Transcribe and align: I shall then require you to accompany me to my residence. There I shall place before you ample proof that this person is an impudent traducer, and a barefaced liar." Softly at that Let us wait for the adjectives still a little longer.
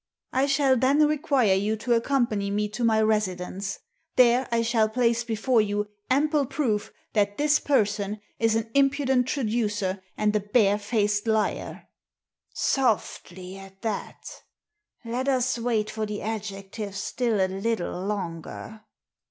I 0.33 0.47
shall 0.47 0.77
then 0.77 1.05
require 1.05 1.53
you 1.53 1.75
to 1.75 1.93
accompany 1.93 2.49
me 2.49 2.67
to 2.69 2.83
my 2.83 3.03
residence. 3.03 3.77
There 4.15 4.47
I 4.51 4.63
shall 4.63 4.89
place 4.89 5.23
before 5.23 5.61
you 5.61 5.89
ample 6.09 6.47
proof 6.47 6.91
that 7.13 7.37
this 7.37 7.59
person 7.59 8.19
is 8.39 8.55
an 8.55 8.71
impudent 8.73 9.27
traducer, 9.27 10.01
and 10.17 10.35
a 10.35 10.39
barefaced 10.39 11.27
liar." 11.27 11.87
Softly 12.51 13.59
at 13.59 13.83
that 13.83 14.25
Let 15.05 15.27
us 15.27 15.59
wait 15.59 15.91
for 15.91 16.07
the 16.07 16.23
adjectives 16.23 16.97
still 16.97 17.39
a 17.39 17.45
little 17.45 18.03
longer. 18.03 18.81